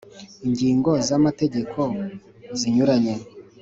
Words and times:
ingingo 0.45 0.89
z’ 1.07 1.09
amategeko 1.19 1.79
zinyuranye 2.59 3.15